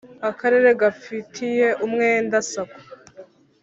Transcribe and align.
akarere 0.29 0.69
gafitiye 0.81 1.67
umwenda 1.85 2.37
sacco 2.51 2.85